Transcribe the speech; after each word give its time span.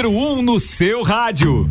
número 0.00 0.10
1 0.12 0.38
um 0.38 0.42
no 0.42 0.58
seu 0.58 1.02
rádio. 1.02 1.68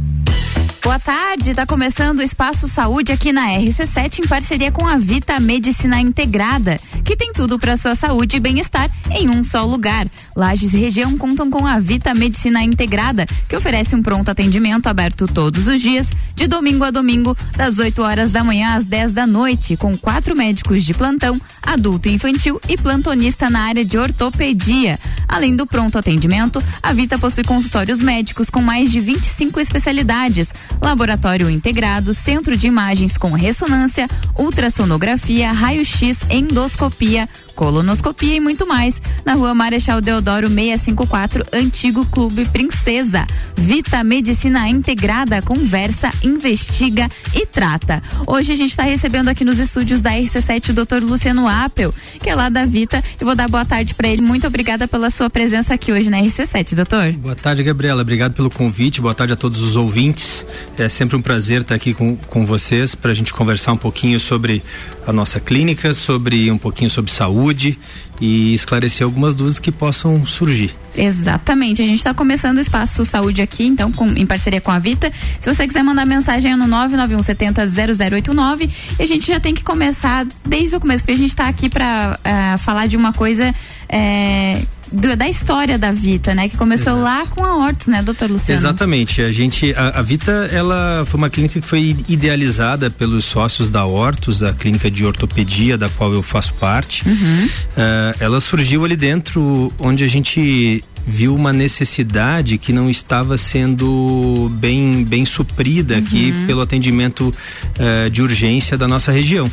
Boa 0.83 0.99
tarde, 0.99 1.49
está 1.49 1.65
começando 1.65 2.19
o 2.19 2.23
Espaço 2.23 2.67
Saúde 2.67 3.11
aqui 3.11 3.31
na 3.31 3.47
RC7 3.47 4.19
em 4.19 4.27
parceria 4.27 4.71
com 4.71 4.85
a 4.87 4.97
Vita 4.97 5.39
Medicina 5.39 5.99
Integrada, 5.99 6.79
que 7.03 7.15
tem 7.15 7.33
tudo 7.33 7.57
para 7.57 7.75
sua 7.75 7.95
saúde 7.95 8.37
e 8.37 8.39
bem-estar 8.39 8.89
em 9.09 9.29
um 9.29 9.43
só 9.43 9.65
lugar. 9.65 10.07
Lages 10.35 10.71
região 10.71 11.17
contam 11.17 11.49
com 11.49 11.65
a 11.65 11.79
Vita 11.79 12.13
Medicina 12.13 12.63
Integrada, 12.63 13.25
que 13.47 13.55
oferece 13.55 13.95
um 13.95 14.03
pronto 14.03 14.29
atendimento 14.29 14.87
aberto 14.87 15.27
todos 15.27 15.67
os 15.67 15.81
dias, 15.81 16.09
de 16.39 16.47
domingo 16.47 16.85
a 16.85 16.89
domingo, 16.89 17.35
das 17.57 17.79
8 17.79 18.01
horas 18.01 18.31
da 18.31 18.45
manhã 18.45 18.75
às 18.75 18.85
10 18.85 19.11
da 19.11 19.27
noite, 19.27 19.75
com 19.75 19.97
quatro 19.97 20.33
médicos 20.33 20.85
de 20.85 20.93
plantão, 20.93 21.37
adulto 21.61 22.07
e 22.07 22.13
infantil 22.13 22.61
e 22.65 22.77
plantonista 22.77 23.49
na 23.49 23.63
área 23.63 23.83
de 23.83 23.97
ortopedia. 23.97 24.97
Além 25.27 25.53
do 25.53 25.67
pronto 25.67 25.97
atendimento, 25.97 26.63
a 26.81 26.93
Vita 26.93 27.19
possui 27.19 27.43
consultórios 27.43 27.99
médicos 27.99 28.49
com 28.49 28.61
mais 28.61 28.89
de 28.89 29.01
25 29.01 29.59
especialidades 29.59 30.53
laboratório 30.81 31.49
integrado, 31.49 32.13
centro 32.13 32.55
de 32.55 32.67
imagens 32.67 33.17
com 33.17 33.33
ressonância, 33.33 34.07
ultrassonografia, 34.37 35.51
raio-x, 35.51 36.19
endoscopia, 36.29 37.27
colonoscopia 37.59 38.37
e 38.37 38.39
muito 38.39 38.65
mais. 38.65 39.01
Na 39.25 39.33
rua 39.33 39.53
Marechal 39.53 39.99
Deodoro 39.99 40.47
654, 40.47 41.45
Antigo 41.51 42.05
Clube 42.05 42.45
Princesa. 42.45 43.27
Vita 43.57 44.01
Medicina 44.01 44.69
Integrada 44.69 45.41
conversa, 45.41 46.09
investiga 46.23 47.11
e 47.33 47.45
trata. 47.45 48.01
Hoje 48.25 48.53
a 48.53 48.55
gente 48.55 48.69
está 48.69 48.83
recebendo 48.83 49.27
aqui 49.27 49.43
nos 49.43 49.59
estúdios 49.59 50.01
da 50.01 50.11
RC7 50.11 50.69
o 50.69 50.73
Dr. 50.73 51.03
Luciano 51.03 51.49
Apel, 51.49 51.93
que 52.23 52.29
é 52.29 52.35
lá 52.35 52.47
da 52.47 52.63
Vita, 52.65 53.03
e 53.19 53.25
vou 53.25 53.35
dar 53.35 53.49
boa 53.49 53.65
tarde 53.65 53.93
para 53.93 54.07
ele. 54.07 54.21
Muito 54.21 54.47
obrigada 54.47 54.87
pela 54.87 55.09
sua 55.09 55.29
presença 55.29 55.73
aqui 55.73 55.91
hoje 55.91 56.09
na 56.09 56.21
RC7, 56.21 56.75
doutor. 56.75 57.11
Boa 57.11 57.35
tarde, 57.35 57.61
Gabriela. 57.61 58.01
Obrigado 58.01 58.33
pelo 58.35 58.49
convite. 58.49 59.01
Boa 59.01 59.13
tarde 59.13 59.33
a 59.33 59.35
todos 59.35 59.61
os 59.61 59.75
ouvintes. 59.75 60.45
É 60.77 60.87
sempre 60.87 61.17
um 61.17 61.21
prazer 61.21 61.63
estar 61.63 61.75
aqui 61.75 61.93
com, 61.93 62.15
com 62.15 62.45
vocês 62.45 62.95
para 62.95 63.11
a 63.11 63.13
gente 63.13 63.33
conversar 63.33 63.73
um 63.73 63.77
pouquinho 63.77 64.17
sobre 64.17 64.63
a 65.09 65.13
nossa 65.13 65.39
clínica, 65.39 65.93
sobre 65.93 66.51
um 66.51 66.57
pouquinho 66.57 66.89
sobre 66.89 67.11
saúde 67.11 67.79
e 68.21 68.53
esclarecer 68.53 69.03
algumas 69.03 69.33
dúvidas 69.33 69.57
que 69.57 69.71
possam 69.71 70.25
surgir. 70.25 70.75
Exatamente. 70.95 71.81
A 71.81 71.85
gente 71.85 71.97
está 71.97 72.13
começando 72.13 72.57
o 72.57 72.59
Espaço 72.59 73.03
Saúde 73.05 73.41
aqui, 73.41 73.65
então, 73.65 73.91
com, 73.91 74.05
em 74.09 74.25
parceria 74.25 74.61
com 74.61 74.71
a 74.71 74.77
Vita. 74.77 75.11
Se 75.39 75.51
você 75.51 75.65
quiser 75.65 75.83
mandar 75.83 76.05
mensagem 76.05 76.51
é 76.51 76.55
no 76.55 76.67
991 76.67 77.23
70 77.23 77.67
0089 77.67 78.69
e 78.99 79.03
a 79.03 79.05
gente 79.05 79.25
já 79.25 79.39
tem 79.39 79.53
que 79.53 79.63
começar 79.63 80.27
desde 80.45 80.75
o 80.75 80.79
começo, 80.79 81.03
porque 81.03 81.13
a 81.13 81.17
gente 81.17 81.29
está 81.29 81.47
aqui 81.47 81.69
para 81.69 82.19
uh, 82.19 82.27
eh, 82.27 82.57
falar 82.57 82.87
de 82.87 82.97
uma 82.97 83.13
coisa. 83.13 83.53
Uh, 83.89 84.78
do, 84.91 85.15
da 85.15 85.27
história 85.27 85.77
da 85.77 85.91
Vita, 85.91 86.33
né? 86.33 86.49
Que 86.49 86.57
começou 86.57 86.93
Exato. 86.93 87.03
lá 87.03 87.25
com 87.27 87.43
a 87.43 87.55
Hortus, 87.57 87.87
né, 87.87 88.01
doutor 88.01 88.29
Luciano? 88.29 88.59
Exatamente. 88.59 89.21
A 89.21 89.31
gente, 89.31 89.73
a, 89.73 89.99
a, 89.99 90.01
Vita, 90.01 90.49
ela 90.51 91.03
foi 91.05 91.17
uma 91.17 91.29
clínica 91.29 91.59
que 91.59 91.65
foi 91.65 91.95
idealizada 92.07 92.89
pelos 92.89 93.25
sócios 93.25 93.69
da 93.69 93.85
Hortus, 93.85 94.39
da 94.39 94.53
clínica 94.53 94.89
de 94.89 95.05
ortopedia, 95.05 95.77
da 95.77 95.89
qual 95.89 96.13
eu 96.13 96.23
faço 96.23 96.53
parte. 96.55 97.07
Uhum. 97.07 97.45
Uh, 97.45 98.15
ela 98.19 98.39
surgiu 98.39 98.85
ali 98.85 98.95
dentro, 98.95 99.71
onde 99.79 100.03
a 100.03 100.07
gente 100.07 100.83
viu 101.05 101.33
uma 101.33 101.51
necessidade 101.51 102.57
que 102.57 102.71
não 102.71 102.89
estava 102.89 103.37
sendo 103.37 104.51
bem, 104.55 105.03
bem 105.03 105.25
suprida 105.25 105.95
uhum. 105.95 105.99
aqui 105.99 106.33
pelo 106.45 106.61
atendimento 106.61 107.33
uh, 107.33 108.09
de 108.09 108.21
urgência 108.21 108.77
da 108.77 108.87
nossa 108.87 109.11
região 109.11 109.49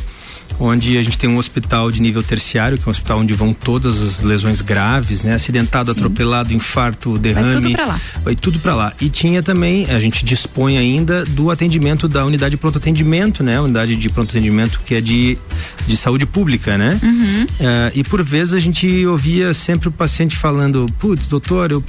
onde 0.59 0.97
a 0.97 1.03
gente 1.03 1.17
tem 1.17 1.29
um 1.29 1.37
hospital 1.37 1.91
de 1.91 2.01
nível 2.01 2.23
terciário, 2.23 2.77
que 2.77 2.83
é 2.83 2.87
um 2.87 2.91
hospital 2.91 3.19
onde 3.19 3.33
vão 3.33 3.53
todas 3.53 4.01
as 4.01 4.21
lesões 4.21 4.61
graves, 4.61 5.23
né? 5.23 5.33
Acidentado, 5.33 5.91
Sim. 5.91 5.99
atropelado, 5.99 6.53
infarto, 6.53 7.17
derrame. 7.17 7.53
Vai 7.53 7.61
tudo 7.61 7.71
para 7.71 7.85
lá. 7.85 8.01
Vai 8.23 8.35
tudo 8.35 8.59
para 8.59 8.75
lá. 8.75 8.93
E 8.99 9.09
tinha 9.09 9.43
também, 9.43 9.85
a 9.89 9.99
gente 9.99 10.25
dispõe 10.25 10.77
ainda 10.77 11.25
do 11.25 11.51
atendimento 11.51 12.07
da 12.07 12.25
unidade 12.25 12.51
de 12.51 12.57
pronto 12.57 12.77
atendimento, 12.77 13.43
né? 13.43 13.59
Unidade 13.59 13.95
de 13.95 14.09
pronto 14.09 14.29
atendimento 14.29 14.79
que 14.85 14.95
é 14.95 15.01
de, 15.01 15.37
de 15.85 15.97
saúde 15.97 16.25
pública, 16.25 16.77
né? 16.77 16.99
Uhum. 17.03 17.43
Uh, 17.43 17.91
e 17.93 18.03
por 18.03 18.23
vezes 18.23 18.53
a 18.53 18.59
gente 18.59 19.05
ouvia 19.05 19.53
sempre 19.53 19.89
o 19.89 19.91
paciente 19.91 20.35
falando, 20.35 20.85
putz, 20.99 21.27
doutor, 21.27 21.71
eu 21.71 21.83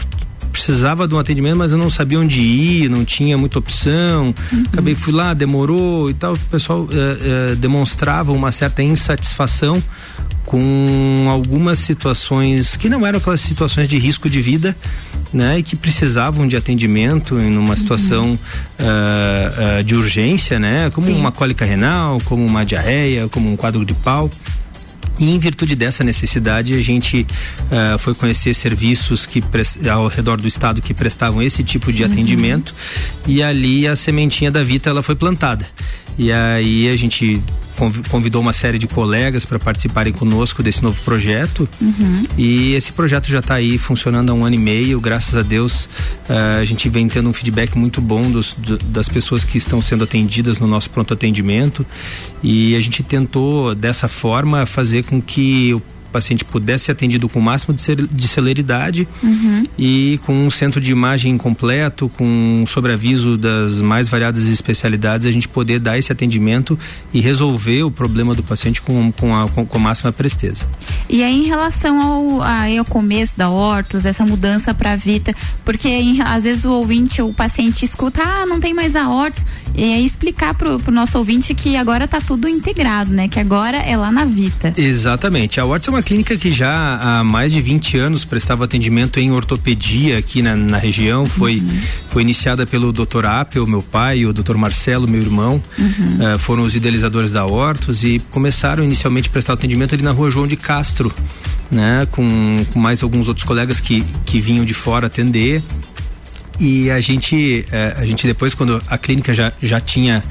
precisava 0.59 1.07
de 1.07 1.15
um 1.15 1.19
atendimento, 1.19 1.57
mas 1.57 1.73
eu 1.73 1.79
não 1.79 1.91
sabia 1.91 2.19
onde 2.19 2.41
ir, 2.41 2.91
não 2.91 3.05
tinha 3.05 3.39
muita 3.39 3.59
opção. 3.59 4.35
Uhum. 4.53 4.63
Acabei, 4.73 4.95
fui 4.95 5.13
lá, 5.13 5.33
demorou 5.33 6.11
e 6.11 6.15
tal. 6.15 6.35
O 6.35 6.39
pessoal 6.39 6.89
eh, 6.93 7.53
eh, 7.53 7.55
demonstrava 7.55 8.33
uma 8.33 8.51
certa 8.51 8.83
insatisfação 8.83 9.83
com 10.45 11.29
algumas 11.31 11.79
situações 11.79 12.75
que 12.75 12.89
não 12.89 13.07
eram 13.07 13.19
aquelas 13.19 13.41
situações 13.41 13.87
de 13.87 13.99
risco 13.99 14.31
de 14.31 14.41
vida, 14.41 14.75
né, 15.31 15.59
e 15.59 15.63
que 15.63 15.77
precisavam 15.77 16.49
de 16.49 16.57
atendimento 16.57 17.39
em 17.39 17.55
uma 17.57 17.77
situação 17.77 18.25
uhum. 18.25 18.35
uh, 18.35 19.81
uh, 19.81 19.85
de 19.85 19.95
urgência, 19.95 20.59
né, 20.59 20.89
como 20.89 21.07
Sim. 21.07 21.19
uma 21.19 21.31
cólica 21.31 21.67
renal, 21.67 22.19
como 22.25 22.47
uma 22.47 22.65
diarreia, 22.65 23.29
como 23.29 23.53
um 23.53 23.57
quadro 23.57 23.85
gripal. 23.85 24.31
E 25.19 25.35
em 25.35 25.39
virtude 25.39 25.75
dessa 25.75 26.05
necessidade, 26.05 26.75
a 26.75 26.83
gente 26.83 27.27
uh, 27.63 27.99
foi 27.99 28.15
conhecer 28.15 28.55
serviços 28.55 29.27
que 29.27 29.43
ao 29.91 30.07
redor 30.07 30.41
do 30.41 30.47
estado 30.47 30.81
que 30.81 30.95
prestavam 30.95 31.43
esse 31.43 31.65
tipo 31.65 31.93
de 31.93 32.05
uhum. 32.05 32.13
atendimento 32.13 32.75
e 33.27 33.43
ali 33.43 33.87
a 33.87 33.97
sementinha 33.97 34.51
da 34.51 34.63
Vita 34.63 34.91
ela 34.91 35.03
foi 35.03 35.17
plantada. 35.17 35.67
E 36.19 36.33
aí 36.33 36.89
a 36.89 36.97
gente 36.97 37.41
convidou 38.11 38.43
uma 38.43 38.53
série 38.53 38.77
de 38.77 38.89
colegas 38.89 39.45
para 39.45 39.59
participarem 39.59 40.13
conosco 40.13 40.63
desse 40.63 40.83
novo 40.83 41.01
projeto. 41.03 41.69
Uhum. 41.81 42.27
E 42.37 42.75
esse 42.75 42.93
projeto 42.93 43.29
já 43.29 43.39
está 43.39 43.55
aí 43.55 43.79
funcionando 43.79 44.31
há 44.31 44.35
um 44.35 44.45
ano 44.45 44.57
e 44.57 44.59
meio. 44.59 45.01
Graças 45.01 45.37
a 45.37 45.43
Deus, 45.43 45.85
uh, 46.29 46.61
a 46.61 46.65
gente 46.65 46.89
vem 46.89 47.09
tendo 47.09 47.29
um 47.29 47.33
feedback 47.33 47.79
muito 47.79 48.01
bom 48.01 48.29
dos, 48.31 48.55
do, 48.55 48.77
das 48.79 49.09
pessoas 49.09 49.45
que 49.45 49.59
estão 49.59 49.81
sendo 49.81 50.03
atendidas 50.03 50.59
no 50.59 50.67
nosso 50.67 50.91
pronto 50.91 51.15
atendimento. 51.15 51.87
E 52.43 52.75
a 52.75 52.81
gente 52.81 53.03
tentou, 53.05 53.75
dessa 53.75 54.09
forma, 54.09 54.67
fazer 54.67 55.05
com 55.05 55.23
que 55.23 55.73
o 55.73 55.81
paciente 56.19 56.45
pudesse 56.45 56.87
ser 56.87 56.93
atendido 56.93 57.29
com 57.29 57.39
o 57.39 57.43
máximo 57.43 57.73
de, 57.75 58.29
celeridade 58.29 59.07
uhum. 59.23 59.65
e 59.79 60.19
com 60.27 60.35
um 60.35 60.51
centro 60.51 60.81
de 60.81 60.91
imagem 60.91 61.39
completo, 61.39 62.09
com 62.09 62.65
sobreaviso 62.67 63.37
das 63.37 63.81
mais 63.81 64.09
variadas 64.09 64.47
especialidades, 64.47 65.27
a 65.27 65.31
gente 65.31 65.47
poder 65.47 65.79
dar 65.79 65.97
esse 65.97 66.11
atendimento 66.11 66.77
e 67.13 67.21
resolver 67.21 67.85
o 67.85 67.91
problema 67.91 68.35
do 68.35 68.43
paciente 68.43 68.83
com, 68.83 69.13
com, 69.13 69.35
a, 69.35 69.49
com, 69.49 69.65
com 69.65 69.79
máxima 69.79 70.13
presteza. 70.13 70.67
E 71.09 71.23
aí, 71.23 71.37
em 71.37 71.47
relação 71.47 72.01
ao, 72.01 72.43
ao 72.43 72.85
começo 72.85 73.39
da 73.39 73.49
Hortus, 73.49 74.05
essa 74.05 74.27
mudança 74.27 74.75
para 74.75 74.93
a 74.93 74.97
Vita, 74.97 75.33
porque 75.65 75.89
em, 75.89 76.21
às 76.21 76.45
vezes 76.45 76.65
o 76.65 76.73
ouvinte, 76.73 77.23
o 77.23 77.33
paciente 77.33 77.85
escuta, 77.85 78.23
ah, 78.23 78.45
não 78.45 78.61
tem 78.61 78.75
mais 78.75 78.97
a 78.97 79.09
Hortus, 79.09 79.47
e 79.75 79.85
aí 79.85 80.05
explicar 80.05 80.55
pro, 80.55 80.81
o 80.85 80.91
nosso 80.91 81.17
ouvinte 81.17 81.55
que 81.55 81.77
agora 81.77 82.05
está 82.05 82.21
tudo 82.21 82.49
integrado, 82.49 83.13
né? 83.13 83.29
Que 83.29 83.39
agora 83.39 83.77
é 83.77 83.97
lá 83.97 84.11
na 84.11 84.25
Vita. 84.25 84.75
Exatamente. 84.77 85.61
A 85.61 85.65
Hortus 85.65 85.89
é 85.89 85.91
uma 85.91 86.03
clínica 86.09 86.39
que 86.39 86.51
já 86.51 86.99
há 87.03 87.23
mais 87.23 87.53
de 87.53 87.61
20 87.61 87.99
anos 87.99 88.25
prestava 88.25 88.65
atendimento 88.65 89.21
em 89.21 89.31
ortopedia 89.31 90.17
aqui 90.17 90.41
na, 90.41 90.57
na 90.57 90.79
região. 90.79 91.27
Foi, 91.27 91.57
uhum. 91.57 91.81
foi 92.09 92.23
iniciada 92.23 92.67
pelo 92.67 92.91
Dr. 92.95 93.27
Apel, 93.27 93.67
meu 93.67 93.83
pai, 93.83 94.21
e 94.21 94.27
o 94.27 94.33
Dr. 94.33 94.57
Marcelo, 94.57 95.07
meu 95.07 95.21
irmão. 95.21 95.63
Uhum. 95.79 96.35
Uh, 96.35 96.39
foram 96.39 96.63
os 96.63 96.75
idealizadores 96.75 97.31
da 97.31 97.45
Hortos 97.45 98.05
e 98.05 98.23
começaram 98.31 98.83
inicialmente 98.83 99.29
a 99.29 99.33
prestar 99.33 99.53
atendimento 99.53 99.95
ali 99.95 100.03
na 100.03 100.11
rua 100.11 100.31
João 100.31 100.47
de 100.47 100.57
Castro, 100.57 101.13
né? 101.71 102.09
Com, 102.11 102.65
com 102.73 102.81
mais 102.81 103.03
alguns 103.03 103.29
outros 103.29 103.45
colegas 103.45 103.79
que, 103.79 104.03
que 104.25 104.41
vinham 104.41 104.65
de 104.65 104.73
fora 104.73 105.09
atender. 105.09 105.63
E 106.59 106.91
a 106.91 107.03
gente, 107.03 107.67
uh, 107.69 108.01
a 108.01 108.07
gente 108.07 108.27
depois, 108.27 108.55
quando 108.55 108.83
a 108.89 108.97
clínica 108.97 109.35
já, 109.35 109.53
já 109.63 109.79
tinha 109.79 110.25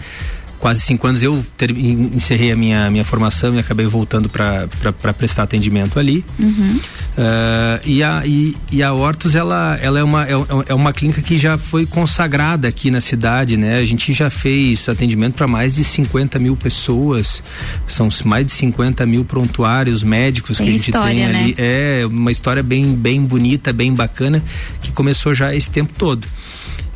quase 0.59 0.81
cinco 0.81 1.07
anos 1.07 1.21
eu 1.21 1.45
ter, 1.55 1.71
encerrei 1.71 2.51
a 2.51 2.55
minha, 2.55 2.89
minha 2.89 3.03
formação 3.03 3.55
e 3.55 3.59
acabei 3.59 3.85
voltando 3.85 4.29
para 4.29 5.13
prestar 5.13 5.43
atendimento 5.43 5.99
ali. 5.99 6.23
Uhum. 6.39 6.79
Uh, 7.17 7.79
e, 7.85 8.03
a, 8.03 8.23
e, 8.25 8.55
e, 8.71 8.83
a 8.83 8.93
Hortus, 8.93 9.35
ela, 9.35 9.77
ela 9.81 9.99
é, 9.99 10.03
uma, 10.03 10.25
é, 10.25 10.33
é, 10.67 10.73
uma 10.73 10.93
clínica 10.93 11.21
que 11.21 11.37
já 11.37 11.57
foi 11.57 11.85
consagrada 11.85 12.67
aqui 12.67 12.91
na 12.91 13.01
cidade, 13.01 13.57
né? 13.57 13.77
A 13.77 13.85
gente 13.85 14.13
já 14.13 14.29
fez 14.29 14.87
atendimento 14.89 15.35
para 15.35 15.47
mais 15.47 15.75
de 15.75 15.83
50 15.83 16.39
mil 16.39 16.55
pessoas, 16.55 17.43
são 17.87 18.09
mais 18.25 18.45
de 18.45 18.51
50 18.51 19.05
mil 19.05 19.23
prontuários 19.25 20.03
médicos 20.03 20.57
tem 20.57 20.65
que 20.65 20.71
a 20.71 20.75
gente 20.75 20.87
história, 20.89 21.13
tem 21.13 21.25
ali. 21.25 21.47
Né? 21.49 21.55
É 21.57 22.05
uma 22.05 22.31
história 22.31 22.63
bem, 22.63 22.93
bem 22.93 23.23
bonita, 23.23 23.71
bem 23.73 23.93
bacana, 23.93 24.43
que 24.81 24.91
começou 24.91 25.33
já 25.33 25.53
esse 25.55 25.69
tempo 25.69 25.93
todo. 25.97 26.27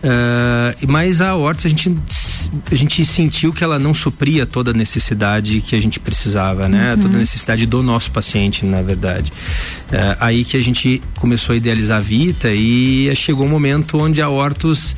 Uh, 0.04 0.92
mas 0.92 1.22
a 1.22 1.36
Hortus 1.36 1.68
a 1.68 1.70
gente, 1.70 1.96
a 2.72 2.76
gente 2.76 3.06
sentiu 3.06 3.54
que 3.54 3.64
ela 3.64 3.78
não 3.78 3.94
supria 3.94 4.48
toda 4.48 4.72
a 4.72 4.74
necessidade 4.74 5.62
que 5.62 5.76
a 5.76 5.82
gente 5.82 6.00
precisava, 6.00 6.68
né? 6.68 6.96
Uhum. 6.96 7.02
Toda 7.02 7.16
a 7.18 7.20
necessidade 7.20 7.66
do 7.68 7.84
nosso 7.84 8.10
paciente, 8.12 8.66
na 8.66 8.82
verdade. 8.82 9.32
Uh, 9.92 10.18
aí 10.20 10.44
que 10.44 10.58
a 10.58 10.64
gente 10.64 11.02
começou 11.20 11.54
a 11.54 11.56
idealizar 11.56 11.98
a 11.98 12.02
Vita 12.02 12.50
e 12.52 13.14
chegou 13.16 13.46
um 13.46 13.50
momento 13.50 14.00
onde 14.00 14.22
a 14.22 14.30
Hortus 14.30 14.96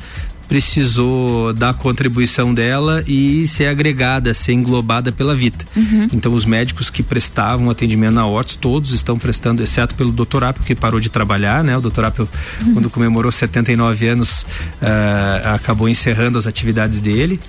precisou 0.48 1.52
dar 1.52 1.70
a 1.70 1.74
contribuição 1.74 2.52
dela 2.52 3.02
e 3.06 3.46
ser 3.46 3.66
agregada, 3.66 4.32
ser 4.34 4.52
englobada 4.52 5.10
pela 5.10 5.34
Vita. 5.34 5.64
Uhum. 5.76 6.08
Então 6.12 6.32
os 6.32 6.44
médicos 6.44 6.90
que 6.90 7.02
prestavam 7.02 7.70
atendimento 7.70 8.14
na 8.14 8.26
Hortos, 8.26 8.56
todos 8.56 8.92
estão 8.92 9.18
prestando, 9.18 9.62
exceto 9.62 9.94
pelo 9.94 10.12
Dr. 10.12 10.44
Apio, 10.44 10.64
que 10.64 10.74
parou 10.74 11.00
de 11.00 11.08
trabalhar, 11.08 11.64
né? 11.64 11.76
O 11.76 11.80
Dr. 11.80 12.04
Apio, 12.04 12.28
uhum. 12.62 12.74
quando 12.74 12.90
comemorou 12.90 13.32
79 13.32 14.06
anos, 14.08 14.42
uh, 14.42 15.54
acabou 15.54 15.88
encerrando 15.88 16.38
as 16.38 16.46
atividades 16.46 17.00
dele 17.00 17.40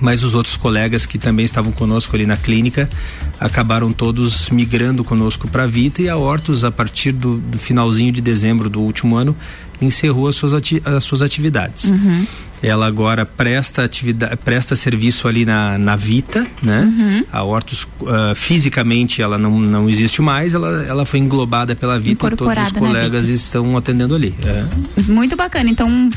mas 0.00 0.22
os 0.22 0.34
outros 0.34 0.56
colegas 0.56 1.06
que 1.06 1.18
também 1.18 1.44
estavam 1.44 1.72
conosco 1.72 2.14
ali 2.14 2.26
na 2.26 2.36
clínica 2.36 2.88
acabaram 3.38 3.92
todos 3.92 4.50
migrando 4.50 5.04
conosco 5.04 5.48
para 5.48 5.64
a 5.64 5.66
Vita 5.66 6.02
e 6.02 6.08
a 6.08 6.16
Hortus, 6.16 6.64
a 6.64 6.70
partir 6.70 7.12
do, 7.12 7.38
do, 7.38 7.58
finalzinho 7.58 8.12
de 8.12 8.20
dezembro 8.20 8.68
do 8.68 8.80
último 8.80 9.16
ano, 9.16 9.36
encerrou 9.80 10.28
as 10.28 10.36
suas, 10.36 10.54
ati 10.54 10.82
as 10.84 11.04
suas 11.04 11.22
atividades. 11.22 11.84
Uhum. 11.84 12.26
Ela 12.62 12.86
agora 12.86 13.26
presta 13.26 13.84
atividade, 13.84 14.34
presta 14.38 14.74
serviço 14.74 15.28
ali 15.28 15.44
na, 15.44 15.76
na 15.76 15.94
Vita, 15.94 16.46
né? 16.62 16.80
Uhum. 16.80 17.24
A 17.30 17.44
Hortus 17.44 17.82
uh, 17.82 18.34
fisicamente 18.34 19.20
ela 19.20 19.36
não, 19.36 19.60
não 19.60 19.90
existe 19.90 20.22
mais, 20.22 20.54
ela, 20.54 20.84
ela 20.88 21.04
foi 21.04 21.20
englobada 21.20 21.76
pela 21.76 21.98
Vita 21.98 22.26
e 22.28 22.36
todos 22.36 22.58
os 22.58 22.72
colegas 22.72 23.28
estão 23.28 23.76
atendendo 23.76 24.14
ali. 24.14 24.34
É. 24.42 25.02
Muito 25.02 25.36
bacana. 25.36 25.68
Então 25.68 26.08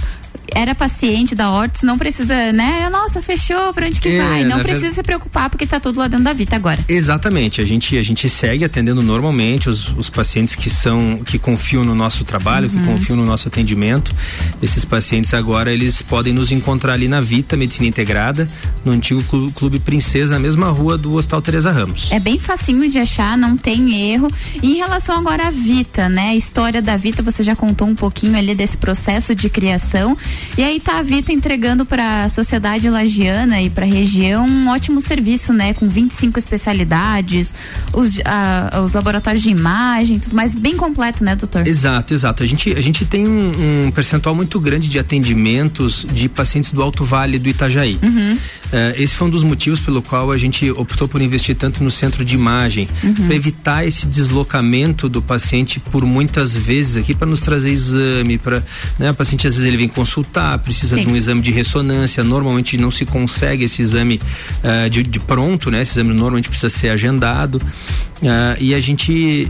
era 0.54 0.74
paciente 0.76 1.36
da 1.36 1.50
Hortus, 1.50 1.84
não 1.84 1.98
precisa, 1.98 2.52
né? 2.52 2.90
Nossa, 2.90 3.22
fechou, 3.22 3.74
pra 3.74 3.88
onde 3.88 4.00
que 4.00 4.10
é, 4.10 4.24
vai? 4.24 4.44
Não 4.44 4.60
precisa 4.60 4.96
se 4.96 5.04
preocupar 5.04 5.50
porque 5.50 5.66
tá 5.66 5.80
tudo 5.80 6.00
lá 6.00 6.08
dentro 6.08 6.26
da 6.26 6.34
Vita 6.34 6.56
agora. 6.56 6.80
Exatamente, 6.88 7.62
a 7.62 7.66
gente, 7.66 7.98
a 7.98 8.04
gente 8.04 8.30
segue 8.30 8.64
atendendo 8.66 9.02
normalmente 9.02 9.70
os, 9.70 9.92
os 9.98 10.10
pacientes 10.10 10.56
que 10.56 10.70
são, 10.70 11.22
que 11.26 11.38
confiam 11.38 11.84
no 11.84 11.96
nosso 11.96 12.24
trabalho, 12.24 12.70
uhum. 12.70 12.80
que 12.80 12.86
confiam 12.86 13.16
no 13.16 13.26
nosso 13.26 13.48
atendimento. 13.48 14.16
Esses 14.62 14.86
pacientes 14.86 15.34
agora, 15.34 15.72
eles 15.72 16.02
podem 16.02 16.34
nos 16.34 16.52
encontrar 16.52 16.94
ali 16.94 17.08
na 17.08 17.22
Vita 17.22 17.56
Medicina 17.56 17.88
Integrada, 17.88 18.50
no 18.84 18.92
antigo 18.92 19.24
Clube 19.52 19.80
Princesa, 19.80 20.36
na 20.36 20.40
mesma 20.40 20.70
rua 20.70 20.98
do 20.98 21.14
Hospital 21.14 21.42
Teresa 21.42 21.72
Ramos. 21.72 22.12
É 22.12 22.20
bem 22.20 22.40
facinho 22.40 22.90
de 22.90 22.98
achar, 22.98 23.38
não 23.38 23.58
tem 23.58 24.12
erro. 24.12 24.28
E 24.62 24.74
em 24.74 24.78
relação 24.78 25.18
agora 25.18 25.48
à 25.48 25.52
Vita, 25.52 26.10
né? 26.10 26.30
A 26.30 26.36
história 26.36 26.82
da 26.82 26.98
Vita, 26.98 27.22
você 27.22 27.44
já 27.44 27.56
contou 27.56 27.88
um 27.88 27.96
pouquinho 27.96 28.38
ali 28.38 28.56
desse 28.56 28.78
processo 28.78 29.36
de 29.36 29.50
criação. 29.50 30.18
E 30.58 30.64
aí 30.64 30.80
tá 30.80 31.00
a 31.00 31.02
Vita 31.02 31.32
entregando 31.32 31.86
para 31.86 32.26
a 32.26 32.30
sociedade 32.30 32.90
lagiana 32.90 33.62
e 33.62 33.70
para 33.70 33.86
a 33.86 33.88
região 33.88 34.46
um 34.46 34.70
ótimo 34.70 35.00
serviço, 35.02 35.54
né? 35.54 35.74
Com 35.74 35.88
25 35.88 36.38
especialidades, 36.38 37.54
os, 37.94 38.20
a, 38.26 38.82
os 38.82 38.94
laboratórios 38.94 39.42
de 39.42 39.50
imagem, 39.50 40.20
tudo 40.20 40.36
mais 40.36 40.56
bem 40.56 40.76
completo, 40.76 41.24
né, 41.24 41.36
doutor? 41.36 41.68
Exato, 41.68 42.14
exato. 42.14 42.44
A 42.44 42.46
gente, 42.46 42.74
a 42.74 42.82
gente 42.82 43.06
tem 43.06 43.28
um, 43.28 43.86
um 43.88 43.92
percentual 43.92 44.36
muito 44.36 44.60
grande 44.60 44.90
de 44.90 45.00
atendimentos 45.00 46.06
de 46.12 46.28
pacientes 46.28 46.72
do 46.72 46.82
Alto 46.82 47.04
Vale 47.04 47.40
do 47.40 47.50
Itajaí. 47.50 48.00
Uhum. 48.02 48.34
Uh, 48.34 49.02
esse 49.02 49.16
foi 49.16 49.28
um 49.28 49.32
dos 49.32 49.44
motivos 49.44 49.80
pelo 49.80 50.02
qual 50.02 50.32
a 50.32 50.38
gente 50.38 50.70
optou 50.72 51.08
por 51.08 51.22
investir 51.22 51.56
tanto 51.56 51.84
no 51.84 51.92
centro 51.92 52.24
de 52.24 52.36
imagem, 52.36 52.88
uhum. 53.04 53.14
para 53.14 53.36
evitar 53.36 53.88
esse 53.88 54.06
deslocamento 54.06 55.10
do 55.10 55.22
paciente 55.22 55.80
por 55.80 56.06
muitas 56.06 56.54
vezes 56.54 56.98
aqui 56.98 57.14
para 57.14 57.28
nos 57.28 57.42
trazer 57.42 57.70
exame, 57.70 58.38
para 58.38 58.64
né, 58.98 59.12
o 59.12 59.14
paciente 59.14 59.48
às 59.48 59.56
vezes 59.56 59.68
ele 59.68 59.78
vem 59.78 59.88
consultar 59.88 60.29
precisa 60.64 60.96
Sim. 60.96 61.04
de 61.04 61.10
um 61.10 61.16
exame 61.16 61.42
de 61.42 61.52
ressonância. 61.52 62.24
Normalmente 62.24 62.78
não 62.78 62.92
se 62.92 63.06
consegue 63.06 63.66
esse 63.66 63.82
exame 63.82 64.20
uh, 64.64 64.90
de, 64.90 65.04
de, 65.04 65.20
pronto, 65.20 65.70
né? 65.70 65.82
Esse 65.82 65.94
exame 65.94 66.14
normalmente 66.14 66.50
precisa 66.50 66.70
ser 66.70 66.90
agendado. 66.90 67.56
Uh, 67.56 68.56
e 68.60 68.74
a 68.74 68.80
gente 68.80 69.50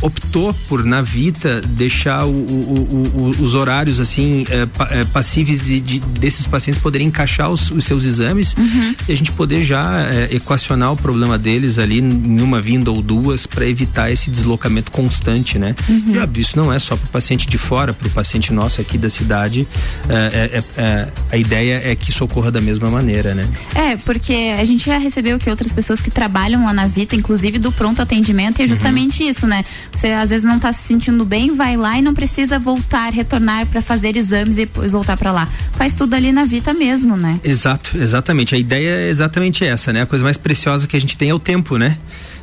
optou 0.00 0.54
por 0.68 0.84
na 0.84 1.02
Vita 1.02 1.60
deixar 1.60 2.24
o, 2.24 2.30
o, 2.30 3.32
o, 3.38 3.42
os 3.42 3.54
horários 3.54 4.00
assim 4.00 4.44
é, 4.50 5.04
passíveis 5.04 5.64
de, 5.66 5.80
de, 5.80 6.00
desses 6.00 6.46
pacientes 6.46 6.80
poderem 6.80 7.08
encaixar 7.08 7.50
os, 7.50 7.70
os 7.70 7.84
seus 7.84 8.04
exames 8.04 8.54
uhum. 8.54 8.94
e 9.08 9.12
a 9.12 9.16
gente 9.16 9.32
poder 9.32 9.64
já 9.64 10.00
é, 10.02 10.28
equacionar 10.34 10.92
o 10.92 10.96
problema 10.96 11.38
deles 11.38 11.78
ali 11.78 11.98
em 12.00 12.40
uma 12.40 12.60
vinda 12.60 12.90
ou 12.90 13.02
duas 13.02 13.46
para 13.46 13.66
evitar 13.66 14.10
esse 14.10 14.30
deslocamento 14.30 14.90
constante, 14.90 15.58
né? 15.58 15.74
Uhum. 15.88 16.14
E 16.14 16.18
óbvio, 16.18 16.40
isso 16.40 16.56
não 16.56 16.72
é 16.72 16.78
só 16.78 16.96
para 16.96 17.06
o 17.06 17.10
paciente 17.10 17.46
de 17.46 17.58
fora, 17.58 17.92
para 17.92 18.06
o 18.06 18.10
paciente 18.10 18.52
nosso 18.52 18.80
aqui 18.80 18.96
da 18.98 19.10
cidade. 19.10 19.66
É, 20.08 21.08
a 21.30 21.36
ideia 21.36 21.80
é 21.84 21.94
que 21.94 22.10
isso 22.10 22.24
ocorra 22.24 22.50
da 22.50 22.60
mesma 22.60 22.90
maneira, 22.90 23.34
né? 23.34 23.48
É, 23.74 23.96
porque 23.96 24.54
a 24.58 24.64
gente 24.64 24.86
já 24.86 24.98
recebeu 24.98 25.38
que 25.38 25.50
outras 25.50 25.72
pessoas 25.72 26.00
que 26.00 26.10
trabalham 26.10 26.64
lá 26.64 26.72
na 26.72 26.86
Vita, 26.86 27.16
inclusive 27.16 27.58
do 27.58 27.72
pronto 27.72 28.00
atendimento, 28.00 28.58
e 28.58 28.62
é 28.62 28.64
uhum. 28.64 28.68
justamente 28.68 29.22
uhum. 29.22 29.30
isso, 29.30 29.46
né? 29.46 29.64
Você 29.92 30.08
às 30.08 30.30
vezes 30.30 30.44
não 30.44 30.56
está 30.56 30.72
se 30.72 30.82
sentindo 30.86 31.24
bem, 31.24 31.54
vai 31.54 31.76
lá 31.76 31.98
e 31.98 32.02
não 32.02 32.14
precisa 32.14 32.58
voltar, 32.58 33.12
retornar 33.12 33.66
para 33.66 33.82
fazer 33.82 34.16
exames 34.16 34.54
e 34.56 34.66
depois 34.66 34.92
voltar 34.92 35.16
para 35.16 35.32
lá. 35.32 35.48
Faz 35.76 35.92
tudo 35.92 36.14
ali 36.14 36.32
na 36.32 36.44
Vita 36.44 36.72
mesmo, 36.72 37.16
né? 37.16 37.40
Exato, 37.42 37.98
exatamente. 37.98 38.54
A 38.54 38.58
ideia 38.58 38.90
é 38.90 39.08
exatamente 39.08 39.64
essa, 39.64 39.92
né? 39.92 40.02
A 40.02 40.06
coisa 40.06 40.24
mais 40.24 40.36
preciosa 40.36 40.86
que 40.86 40.96
a 40.96 41.00
gente 41.00 41.16
tem 41.16 41.30
é 41.30 41.34
o 41.34 41.38
tempo, 41.38 41.76
né? 41.76 41.98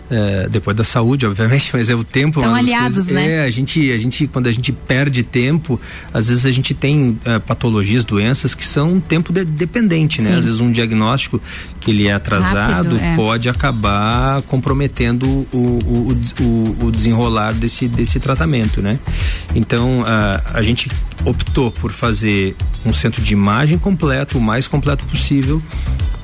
É, 0.09 0.47
depois 0.47 0.77
da 0.77 0.83
saúde, 0.83 1.25
obviamente, 1.25 1.71
mas 1.73 1.89
é 1.89 1.95
o 1.95 2.03
tempo. 2.03 2.41
São 2.41 2.53
aliados, 2.53 2.95
coisas, 2.95 3.13
né? 3.13 3.37
É, 3.37 3.45
a 3.45 3.49
gente, 3.49 3.91
a 3.91 3.97
gente, 3.97 4.27
quando 4.27 4.47
a 4.47 4.51
gente 4.51 4.71
perde 4.71 5.23
tempo, 5.23 5.79
às 6.13 6.27
vezes 6.27 6.45
a 6.45 6.51
gente 6.51 6.73
tem 6.73 7.17
é, 7.25 7.39
patologias, 7.39 8.03
doenças 8.03 8.53
que 8.53 8.65
são 8.65 8.99
tempo 8.99 9.33
de, 9.33 9.43
dependente, 9.43 10.21
né? 10.21 10.31
Sim. 10.31 10.37
Às 10.37 10.45
vezes 10.45 10.59
um 10.59 10.71
diagnóstico 10.71 11.41
que 11.79 11.91
ele 11.91 12.07
é 12.07 12.13
atrasado 12.13 12.95
Rápido, 12.95 12.99
é. 12.99 13.15
pode 13.15 13.49
acabar 13.49 14.41
comprometendo 14.43 15.25
o, 15.51 15.57
o, 15.57 16.17
o, 16.39 16.85
o, 16.85 16.91
desenrolar 16.91 17.53
desse, 17.53 17.87
desse 17.87 18.19
tratamento, 18.19 18.81
né? 18.81 18.99
Então, 19.55 20.03
a, 20.05 20.41
a 20.53 20.61
gente 20.61 20.89
optou 21.23 21.71
por 21.71 21.91
fazer 21.91 22.55
um 22.85 22.93
centro 22.93 23.21
de 23.21 23.33
imagem 23.33 23.77
completo, 23.77 24.37
o 24.37 24.41
mais 24.41 24.67
completo 24.67 25.03
possível, 25.05 25.61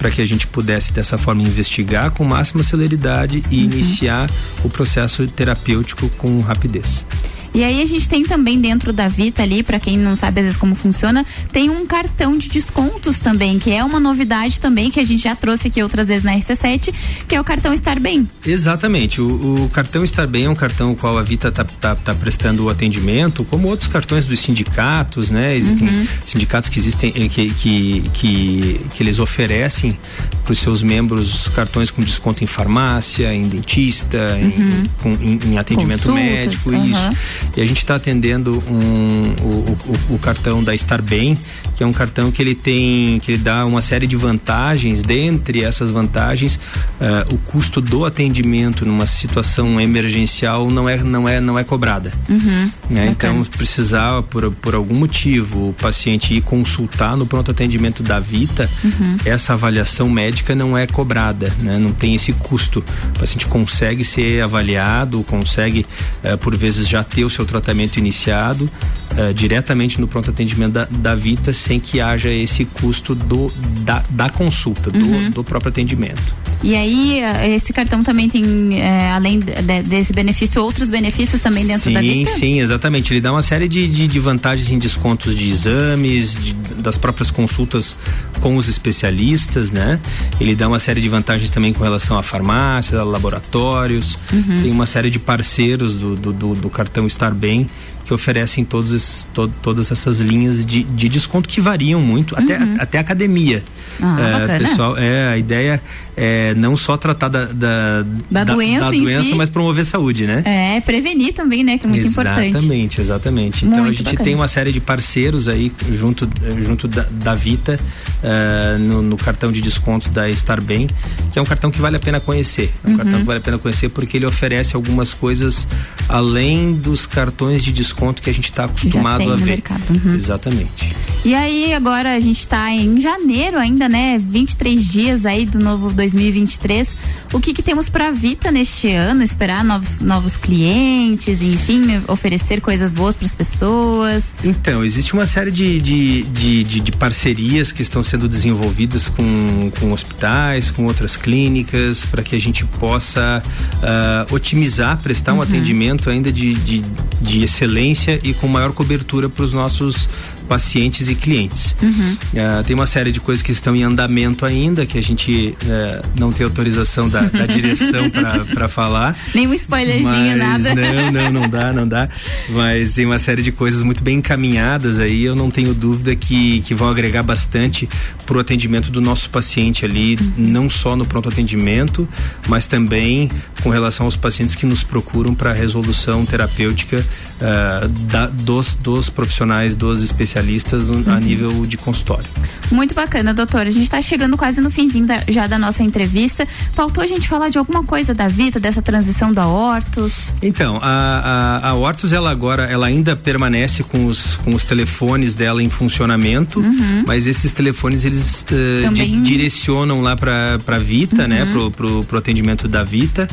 para 0.02 0.10
que 0.10 0.20
a 0.20 0.26
gente 0.26 0.48
pudesse 0.48 0.92
dessa 0.92 1.16
forma 1.16 1.44
investigar 1.44 2.10
com 2.10 2.24
máxima 2.24 2.64
celeridade 2.64 3.44
e 3.52 3.58
uhum. 3.58 3.64
iniciar 3.66 4.28
o 4.64 4.70
processo 4.70 5.28
terapêutico 5.28 6.10
com 6.18 6.42
rapidez. 6.42 7.06
E 7.54 7.64
aí 7.64 7.82
a 7.82 7.86
gente 7.86 8.08
tem 8.08 8.24
também 8.24 8.60
dentro 8.60 8.94
da 8.94 9.08
Vita 9.08 9.44
ali, 9.44 9.62
para 9.62 9.80
quem 9.80 9.98
não 9.98 10.16
sabe 10.16 10.40
às 10.40 10.46
vezes 10.46 10.58
como 10.58 10.76
funciona, 10.76 11.26
tem 11.52 11.70
um 11.70 11.86
cartão 11.86 12.38
de 12.38 12.48
descontos 12.50 13.20
também, 13.20 13.60
que 13.60 13.72
é 13.72 13.84
uma 13.84 14.00
novidade 14.00 14.60
também 14.60 14.90
que 14.90 15.00
a 15.00 15.04
gente 15.04 15.24
já 15.24 15.36
trouxe 15.36 15.68
aqui 15.68 15.84
outras 15.84 16.08
vezes 16.08 16.24
na 16.24 16.34
RC7, 16.34 16.94
que 17.28 17.36
é 17.36 17.42
o 17.42 17.44
cartão 17.44 17.74
Estar 17.74 18.00
Bem. 18.00 18.28
Exatamente. 18.46 19.20
O, 19.22 19.66
o 19.66 19.70
cartão 19.70 20.04
Estar 20.04 20.28
Bem 20.28 20.46
é 20.46 20.50
um 20.50 20.56
cartão 20.56 20.96
qual 20.96 21.18
a 21.18 21.24
Vita 21.24 21.52
tá, 21.52 21.64
tá, 21.64 21.96
tá, 21.96 22.16
prestando 22.16 22.66
o 22.66 22.70
atendimento, 22.70 23.44
como 23.46 23.68
outros 23.68 23.90
cartões 23.90 24.26
dos 24.26 24.40
sindicatos, 24.40 25.30
né? 25.30 25.56
Existem 25.56 25.88
uhum. 25.88 26.08
sindicatos 26.26 26.70
que 26.70 26.80
existem 26.80 27.14
eh, 27.16 27.28
que, 27.28 27.50
que, 27.50 28.04
que, 28.14 28.82
que 28.94 29.04
eles 29.04 29.20
oferecem 29.20 29.98
para 30.44 30.54
os 30.54 30.60
seus 30.60 30.82
membros 30.82 31.50
cartões 31.50 31.92
com 31.92 32.02
desconto 32.02 32.44
em 32.44 32.48
farmácia, 32.48 33.34
em 33.34 33.48
dentista, 33.48 34.18
uhum. 34.36 34.84
em, 35.06 35.14
em, 35.14 35.40
em, 35.52 35.58
atendimento 35.58 36.04
Consultas, 36.04 36.24
médico, 36.24 36.70
uhum. 36.72 36.86
isso. 36.86 37.10
E 37.56 37.62
a 37.62 37.66
gente 37.66 37.78
está 37.78 37.96
atendendo 37.96 38.64
um, 38.70 39.34
o, 39.42 39.78
o, 40.12 40.16
o, 40.16 40.20
cartão 40.20 40.64
da 40.64 40.74
Estar 40.74 41.02
Bem, 41.02 41.38
que 41.76 41.84
é 41.84 41.88
um 41.88 41.92
cartão 41.92 42.32
que 42.32 42.42
ele 42.42 42.56
tem, 42.56 43.20
que 43.20 43.32
ele 43.32 43.38
dá 43.38 43.66
uma 43.66 43.82
série 43.82 44.08
de 44.08 44.16
vantagens. 44.16 45.02
Dentre 45.02 45.64
essas 45.64 45.90
vantagens, 45.90 46.56
uh, 46.56 47.34
o 47.34 47.38
custo 47.38 47.82
do 47.82 48.06
atendimento 48.06 48.86
numa 48.86 49.06
situação 49.06 49.82
emergencial 49.82 50.70
não 50.70 50.88
é, 50.88 50.98
não 50.98 51.28
é, 51.28 51.40
não 51.40 51.58
é 51.58 51.64
cobrada. 51.64 52.12
Uhum, 52.30 52.70
né? 52.90 53.08
Então, 53.08 53.44
se 53.44 53.50
precisar 53.50 54.22
por, 54.24 54.52
por 54.52 54.76
algum 54.76 54.96
motivo 54.96 55.70
o 55.70 55.74
paciente 55.74 56.34
ir 56.34 56.42
consultar 56.42 57.18
no 57.18 57.26
pronto 57.26 57.52
atendimento 57.52 58.04
da 58.04 58.20
Vita, 58.20 58.70
uhum. 58.84 59.18
essa 59.26 59.54
avaliação 59.54 60.10
médica 60.10 60.56
não 60.56 60.78
é 60.78 60.86
cobrada, 60.88 61.52
né? 61.60 61.78
Não 61.78 61.92
tem 61.92 62.16
esse 62.16 62.32
custo. 62.34 62.84
O 63.16 63.20
paciente 63.20 63.48
consegue 63.48 64.06
ser 64.06 64.42
avaliado, 64.42 65.24
consegue 65.24 65.86
uh, 66.24 66.38
por 66.38 66.56
vezes 66.56 66.88
já 66.88 67.04
ter 67.04 67.26
o 67.26 67.30
seu 67.32 67.46
tratamento 67.46 67.98
iniciado 67.98 68.70
uh, 69.12 69.34
diretamente 69.34 70.00
no 70.00 70.08
pronto 70.08 70.30
atendimento 70.30 70.74
da, 70.74 70.86
da, 70.90 71.16
Vita 71.16 71.54
sem 71.54 71.80
que 71.80 72.00
haja 72.00 72.30
esse 72.30 72.66
custo 72.66 73.14
do, 73.16 73.52
da, 73.82 74.04
da 74.10 74.30
consulta, 74.30 74.90
uhum. 74.90 75.30
do, 75.30 75.36
do 75.36 75.44
próprio 75.44 75.70
atendimento. 75.70 76.22
E 76.64 76.76
aí, 76.76 77.20
eh, 77.20 77.56
esse 77.56 77.74
cartão 77.74 78.04
também 78.04 78.30
tem, 78.30 78.80
é, 78.80 79.12
além 79.12 79.40
de, 79.40 79.82
desse 79.84 80.14
benefício, 80.14 80.64
outros 80.64 80.90
benefícios 80.92 81.42
também 81.42 81.66
dentro 81.66 81.90
sim, 81.90 81.94
da 81.94 82.02
Vita? 82.02 82.32
Sim, 82.32 82.40
sim, 82.40 82.60
exatamente. 82.60 83.12
Ele 83.12 83.22
dá 83.22 83.32
uma 83.32 83.42
série 83.42 83.68
de, 83.68 83.88
de, 83.88 84.08
de 84.08 84.20
vantagens 84.20 84.72
em 84.72 84.78
descontos 84.78 85.36
de 85.36 85.50
exames, 85.50 86.36
de, 86.36 86.54
das 86.78 86.98
próprias 87.00 87.32
consultas 87.32 87.96
com 88.40 88.56
os 88.56 88.68
especialistas, 88.68 89.72
né? 89.72 90.00
Ele 90.40 90.56
dá 90.56 90.68
uma 90.68 90.80
série 90.80 91.02
de 91.02 91.10
vantagens 91.10 91.50
também 91.50 91.74
com 91.74 91.84
relação 91.84 92.18
à 92.18 92.22
farmácia, 92.22 93.00
a 93.00 93.04
laboratórios. 93.04 94.18
Uhum. 94.32 94.62
Tem 94.62 94.72
uma 94.72 94.86
série 94.86 95.10
de 95.10 95.18
parceiros 95.18 95.96
do, 95.96 96.16
do, 96.16 96.34
do, 96.34 96.56
do 96.56 96.70
cartão 96.70 97.08
Estar 97.22 97.34
Bem 97.36 97.70
que 98.04 98.14
oferecem 98.14 98.66
todos 98.66 98.92
esses, 98.92 99.26
to, 99.26 99.48
todas 99.62 99.92
essas 99.92 100.20
linhas 100.20 100.66
de, 100.66 100.84
de 100.84 101.08
desconto 101.08 101.48
que 101.48 101.62
variam 101.62 102.02
muito, 102.02 102.36
uhum. 102.36 102.44
até, 102.44 102.58
até 102.80 102.98
academia. 102.98 103.64
Ah, 104.02 104.48
é, 104.50 104.58
pessoal, 104.58 104.98
é, 104.98 105.28
a 105.28 105.38
ideia 105.38 105.82
é 106.24 106.54
não 106.54 106.78
só 106.78 106.98
tratar 106.98 107.30
da, 107.30 107.46
da, 107.46 108.04
da, 108.30 108.44
da 108.44 108.54
doença, 108.54 108.86
da 108.86 108.92
doença 108.92 109.24
si. 109.24 109.34
mas 109.34 109.50
promover 109.50 109.84
saúde, 109.84 110.28
né? 110.28 110.44
É, 110.46 110.80
prevenir 110.80 111.34
também, 111.34 111.64
né? 111.64 111.80
Que 111.80 111.88
é 111.88 111.90
muito 111.90 112.06
exatamente, 112.06 112.30
importante. 112.38 112.58
Exatamente, 112.58 113.02
exatamente. 113.02 113.66
Então 113.66 113.84
a 113.84 113.92
gente 113.92 114.04
bacana. 114.04 114.24
tem 114.24 114.36
uma 114.36 114.48
série 114.48 114.72
de 114.72 114.80
parceiros 114.80 115.48
aí 115.48 115.72
junto, 115.92 116.30
junto 116.64 116.88
da, 116.88 117.08
da 117.10 117.34
Vita 117.34 117.80
uh, 118.22 118.78
no, 118.78 119.02
no, 119.02 119.18
cartão 119.18 119.52
de 119.52 119.64
descontos 119.64 120.12
da 120.12 120.30
Estar 120.30 120.62
Bem, 120.62 120.86
que 121.32 121.40
é 121.40 121.42
um 121.42 121.46
cartão 121.46 121.72
que 121.72 121.82
vale 121.82 121.96
a 121.96 122.00
pena 122.00 122.20
conhecer. 122.20 122.72
É 122.84 122.88
um 122.88 122.92
uhum. 122.92 122.98
cartão 122.98 123.20
que 123.20 123.26
vale 123.26 123.40
a 123.40 123.44
pena 123.44 123.58
conhecer 123.58 123.90
porque 123.90 124.18
ele 124.18 124.28
oferece 124.28 124.76
algumas 124.76 125.16
coisas 125.16 125.68
além 126.08 126.74
dos 126.74 127.08
cartões 127.08 127.64
de 127.64 127.72
desconto 127.72 128.22
que 128.22 128.30
a 128.30 128.34
gente 128.34 128.46
está 128.46 128.66
acostumado 128.66 129.34
a 129.34 129.36
ver. 129.36 129.64
Uhum. 129.90 130.14
Exatamente. 130.14 130.91
E 131.24 131.36
aí, 131.36 131.72
agora 131.72 132.16
a 132.16 132.20
gente 132.20 132.40
está 132.40 132.72
em 132.72 133.00
janeiro 133.00 133.56
ainda, 133.56 133.88
né? 133.88 134.18
23 134.18 134.84
dias 134.84 135.24
aí 135.24 135.46
do 135.46 135.60
novo 135.60 135.94
2023. 135.94 136.96
O 137.32 137.40
que, 137.40 137.54
que 137.54 137.62
temos 137.62 137.90
para 137.90 138.08
a 138.08 138.12
Vita 138.12 138.52
neste 138.52 138.92
ano? 138.92 139.22
Esperar 139.24 139.64
novos, 139.64 140.00
novos 140.00 140.36
clientes, 140.36 141.42
enfim, 141.44 142.02
oferecer 142.08 142.60
coisas 142.60 142.92
boas 142.92 143.16
para 143.16 143.28
as 143.28 143.36
pessoas? 143.36 144.34
Então, 144.44 144.84
existe 144.84 145.14
uma 145.14 145.28
série 145.28 145.52
de, 145.52 145.80
de, 145.80 146.24
de, 146.24 146.64
de, 146.64 146.80
de 146.80 146.92
parcerias 146.92 147.72
que 147.72 147.84
estão 147.84 148.02
sendo 148.02 148.28
desenvolvidas 148.28 149.08
com, 149.08 149.72
com 149.80 149.94
hospitais, 149.94 150.72
com 150.72 150.86
outras 150.86 151.16
clínicas, 151.16 152.04
para 152.04 152.24
que 152.24 152.36
a 152.36 152.42
gente 152.42 152.66
possa 152.66 153.44
uh, 153.76 154.34
otimizar, 154.34 154.98
prestar 155.02 155.34
um 155.34 155.38
uhum. 155.38 155.44
atendimento 155.44 156.10
ainda 156.10 156.32
de, 156.32 156.56
de, 156.56 156.82
de 157.22 157.44
excelência 157.44 158.20
e 158.24 158.34
com 158.34 158.48
maior 158.48 158.74
cobertura 158.74 159.30
para 159.30 159.46
os 159.46 159.54
nossos 159.54 160.10
pacientes 160.52 161.08
e 161.08 161.16
clientes. 161.16 161.74
Uhum. 161.82 162.18
Uh, 162.34 162.64
tem 162.66 162.76
uma 162.76 162.86
série 162.86 163.10
de 163.10 163.22
coisas 163.22 163.42
que 163.42 163.54
estão 163.54 163.74
em 163.74 163.84
andamento 163.84 164.46
ainda, 164.46 164.86
que 164.86 164.98
a 164.98 165.02
gente 165.02 165.56
uh, 165.64 166.06
não 166.20 166.34
tem 166.34 166.44
autorização 166.44 167.08
da, 167.08 167.22
da 167.22 167.46
direção 167.48 168.10
para 168.54 168.68
falar. 168.68 169.18
Nenhum 169.34 169.54
spoilerzinho, 169.54 170.38
mas, 170.38 170.38
nada. 170.38 170.76
Não, 170.76 171.10
não, 171.10 171.32
não 171.32 171.50
dá, 171.50 171.72
não 171.72 171.88
dá. 171.88 172.10
Mas 172.50 172.96
tem 172.96 173.06
uma 173.06 173.18
série 173.18 173.42
de 173.42 173.54
coisas 173.54 173.82
muito 173.82 174.04
bem 174.04 174.18
encaminhadas 174.18 175.00
aí, 175.00 175.24
eu 175.24 175.38
não 175.38 175.50
tenho 175.50 175.74
dúvida 175.74 176.14
que, 176.18 176.60
que 176.60 176.76
vão 176.76 176.90
agregar 176.90 177.24
bastante 177.24 177.88
para 178.26 178.36
o 178.36 178.40
atendimento 178.42 178.92
do 178.92 179.00
nosso 179.00 179.30
paciente 179.30 179.86
ali, 179.86 180.18
uhum. 180.20 180.34
não 180.38 180.70
só 180.70 180.98
no 180.98 181.06
pronto 181.06 181.30
atendimento, 181.30 182.06
mas 182.50 182.68
também 182.68 183.32
com 183.64 183.70
relação 183.70 184.06
aos 184.06 184.18
pacientes 184.18 184.54
que 184.54 184.66
nos 184.66 184.84
procuram 184.84 185.34
para 185.34 185.54
resolução 185.54 186.26
terapêutica 186.26 187.06
uh, 187.42 187.88
da, 187.88 188.28
dos, 188.28 188.76
dos 188.76 189.10
profissionais, 189.10 189.76
dos 189.76 190.02
especialistas 190.02 190.52
especialistas 190.52 190.90
uhum. 190.90 191.04
a 191.08 191.20
nível 191.20 191.66
de 191.66 191.78
consultório. 191.78 192.30
Muito 192.72 192.96
bacana, 192.96 193.34
doutora. 193.34 193.68
A 193.68 193.72
gente 193.72 193.84
está 193.84 194.02
chegando 194.02 194.38
quase 194.38 194.62
no 194.62 194.72
finzinho 194.72 195.06
da, 195.06 195.24
já 195.28 195.46
da 195.46 195.60
nossa 195.60 195.84
entrevista. 195.84 196.48
Faltou 196.74 197.04
a 197.04 197.08
gente 197.08 197.28
falar 197.28 197.50
de 197.50 197.58
alguma 197.58 197.84
coisa 197.84 198.14
da 198.14 198.28
Vita, 198.28 198.60
dessa 198.60 198.82
transição 198.82 199.34
da 199.34 199.46
Hortus? 199.46 200.32
Então, 200.42 200.80
a, 200.82 201.60
a, 201.64 201.70
a 201.70 201.74
Hortus, 201.74 202.14
ela 202.14 202.32
agora, 202.32 202.64
ela 202.64 202.88
ainda 202.88 203.16
permanece 203.16 203.84
com 203.84 204.06
os, 204.06 204.38
com 204.38 204.56
os 204.56 204.64
telefones 204.64 205.36
dela 205.36 205.62
em 205.62 205.70
funcionamento, 205.70 206.60
uhum. 206.62 207.04
mas 207.06 207.28
esses 207.28 207.52
telefones, 207.52 208.06
eles 208.06 208.46
uh, 208.52 208.94
di, 208.94 209.20
direcionam 209.22 210.02
lá 210.02 210.16
para 210.16 210.60
a 210.66 210.80
Vita, 210.80 211.28
né? 211.28 211.42
uhum. 211.42 211.48
né? 211.48 211.52
Pro, 211.52 211.72
pro, 211.72 212.04
pro 212.06 212.18
atendimento 212.18 212.68
da 212.68 212.84
Vita, 212.84 213.28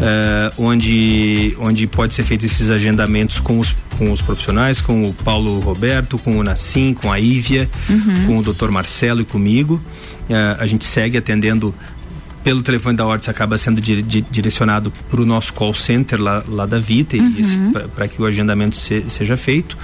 uh, 0.00 0.62
onde, 0.62 1.54
onde 1.58 1.86
pode 1.86 2.14
ser 2.14 2.22
feito 2.22 2.46
esses 2.46 2.70
agendamentos 2.70 3.38
com 3.38 3.58
os 3.58 3.76
com 3.98 4.10
os 4.10 4.22
profissionais, 4.22 4.80
com 4.80 5.10
o 5.10 5.12
Paulo 5.12 5.60
Roberto, 5.60 6.18
com 6.18 6.38
o 6.38 6.42
Nassim, 6.42 6.94
com 6.94 7.12
a 7.12 7.20
Ívia, 7.20 7.68
uhum. 7.86 8.26
com 8.26 8.38
o 8.38 8.42
Dr. 8.42 8.70
Marcelo 8.70 9.20
e 9.20 9.26
comigo. 9.26 9.74
Uh, 10.22 10.56
a 10.58 10.64
gente 10.64 10.86
segue 10.86 11.18
atendendo 11.18 11.74
pelo 12.42 12.62
telefone 12.62 12.96
da 12.96 13.04
Hortz 13.04 13.28
acaba 13.28 13.58
sendo 13.58 13.78
di 13.78 14.00
di 14.00 14.22
direcionado 14.22 14.90
para 15.10 15.20
o 15.20 15.26
nosso 15.26 15.52
call 15.52 15.74
center 15.74 16.18
lá, 16.18 16.42
lá 16.48 16.64
da 16.64 16.78
Vita 16.78 17.14
uhum. 17.18 17.72
para 17.94 18.08
que 18.08 18.22
o 18.22 18.24
agendamento 18.24 18.76
se, 18.76 19.04
seja 19.08 19.36
feito 19.36 19.76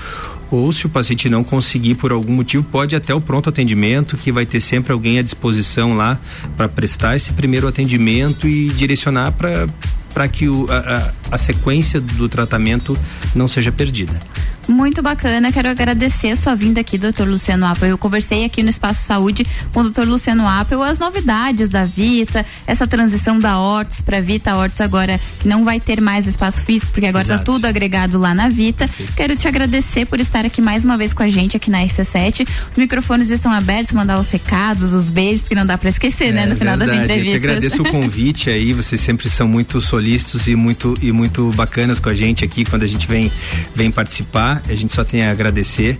ou 0.51 0.73
se 0.73 0.87
o 0.87 0.89
paciente 0.89 1.29
não 1.29 1.43
conseguir 1.43 1.97
por 1.97 2.13
algum 2.13 2.33
motivo, 2.33 2.63
pode 2.65 2.95
até 2.95 3.15
o 3.15 3.21
pronto 3.21 3.49
atendimento, 3.49 4.17
que 4.17 4.31
vai 4.31 4.47
ter 4.47 4.61
sempre 4.61 4.93
alguém 4.93 5.19
à 5.19 5.23
disposição 5.23 5.97
lá 5.97 6.19
para 6.57 6.69
prestar 6.69 7.17
esse 7.17 7.33
primeiro 7.33 7.67
atendimento 7.67 8.47
e 8.47 8.69
direcionar 8.69 9.33
para 9.33 9.69
para 10.17 10.29
que 10.29 10.49
o, 10.49 10.67
a, 10.71 11.13
a, 11.31 11.39
sequência 11.39 12.01
do 12.01 12.29
tratamento 12.29 12.99
não 13.35 13.49
seja 13.49 13.71
perdida. 13.73 14.21
Muito 14.69 15.01
bacana, 15.01 15.53
quero 15.53 15.69
agradecer 15.69 16.31
a 16.31 16.37
sua 16.37 16.55
vinda 16.57 16.81
aqui, 16.81 16.99
doutor 16.99 17.29
Luciano 17.29 17.65
Apple. 17.67 17.89
Eu 17.89 17.99
conversei 17.99 18.45
aqui 18.45 18.65
no 18.65 18.71
Espaço 18.71 19.05
Saúde 19.05 19.47
com 19.73 19.81
o 19.81 19.83
doutor 19.85 20.09
Luciano 20.09 20.47
Apple 20.47 20.83
as 20.83 20.99
novidades 20.99 21.69
da 21.69 21.85
Vita, 21.85 22.45
essa 22.67 22.85
transição 22.85 23.39
da 23.39 23.59
Hortus 23.59 24.01
para 24.01 24.21
Vita 24.21 24.57
Hortus 24.57 24.81
agora, 24.81 25.21
que 25.41 25.47
não 25.47 25.65
vai 25.65 25.79
ter 25.79 26.01
mais 26.01 26.27
espaço 26.27 26.61
físico, 26.63 26.91
porque 26.91 27.07
agora 27.07 27.23
está 27.23 27.39
tudo 27.39 27.67
agregado 27.67 28.19
lá 28.19 28.35
na 28.35 28.49
Vita. 28.49 28.91
Quero 29.17 29.37
te 29.37 29.47
agradecer 29.47 30.05
por 30.07 30.19
estar 30.21 30.45
aqui 30.45 30.61
mais 30.61 30.85
uma 30.85 30.99
vez 30.99 31.13
com 31.13 31.23
a 31.23 31.29
gente 31.29 31.57
aqui 31.57 31.71
na 31.71 31.79
RC7. 31.85 32.47
Os 32.71 32.77
microfones 32.77 33.31
estão 33.31 33.53
abertos, 33.53 33.93
mandar 33.93 34.19
os 34.19 34.29
recados, 34.31 34.93
os 34.93 35.11
beijos, 35.11 35.45
que 35.45 35.55
não 35.55 35.65
dá 35.65 35.79
para 35.79 35.91
esquecer, 35.91 36.33
né, 36.33 36.43
é, 36.43 36.47
né, 36.47 36.53
no 36.53 36.57
final 36.57 36.77
verdade. 36.77 36.99
das 36.99 37.05
entrevistas. 37.05 37.35
Eu 37.35 37.41
te 37.41 37.47
agradeço 37.47 37.83
o 37.83 37.89
convite 37.89 38.51
aí, 38.51 38.73
vocês 38.73 39.01
sempre 39.01 39.29
são 39.29 39.47
muito 39.47 39.81
solícitos 39.81 40.49
e 40.49 40.57
muito 40.57 40.95
e 41.01 41.13
muito 41.17 41.51
bacanas 41.55 41.99
com 41.99 42.11
a 42.11 42.15
gente 42.15 42.45
aqui 42.45 42.65
quando 42.65 42.83
a 42.83 42.87
gente 42.87 43.09
vem 43.09 43.33
vem 43.75 43.91
participar 43.91 44.63
a 44.69 44.75
gente 44.75 44.93
só 44.93 45.05
tem 45.05 45.25
a 45.25 45.31
agradecer. 45.31 45.99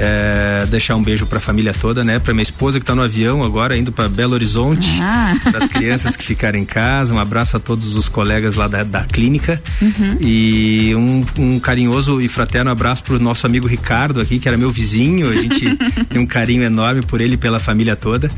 É, 0.00 0.64
deixar 0.66 0.94
um 0.94 1.02
beijo 1.02 1.26
para 1.26 1.38
a 1.38 1.40
família 1.40 1.74
toda, 1.74 2.04
né? 2.04 2.20
Para 2.20 2.32
minha 2.32 2.44
esposa 2.44 2.78
que 2.78 2.84
está 2.84 2.94
no 2.94 3.02
avião 3.02 3.42
agora, 3.42 3.76
indo 3.76 3.90
para 3.90 4.08
Belo 4.08 4.34
Horizonte, 4.34 4.88
ah. 5.00 5.34
para 5.50 5.64
as 5.64 5.68
crianças 5.68 6.16
que 6.16 6.24
ficaram 6.24 6.56
em 6.56 6.64
casa, 6.64 7.12
um 7.12 7.18
abraço 7.18 7.56
a 7.56 7.60
todos 7.60 7.96
os 7.96 8.08
colegas 8.08 8.54
lá 8.54 8.68
da, 8.68 8.84
da 8.84 9.02
clínica 9.02 9.60
uhum. 9.82 10.16
e 10.20 10.94
um, 10.94 11.26
um, 11.36 11.58
carinhoso 11.58 12.20
e 12.20 12.28
fraterno 12.28 12.70
abraço 12.70 13.02
para 13.02 13.16
o 13.16 13.18
nosso 13.18 13.44
amigo 13.44 13.66
Ricardo 13.66 14.20
aqui, 14.20 14.38
que 14.38 14.46
era 14.46 14.56
meu 14.56 14.70
vizinho, 14.70 15.28
a 15.28 15.34
gente 15.34 15.76
tem 16.08 16.22
um 16.22 16.26
carinho 16.26 16.62
enorme 16.62 17.02
por 17.02 17.20
ele 17.20 17.34
e 17.34 17.38
pela 17.38 17.58
família 17.58 17.96
toda 17.96 18.30